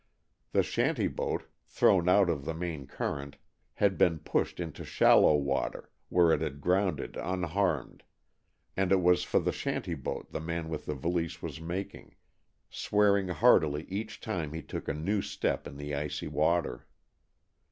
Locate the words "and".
8.75-8.91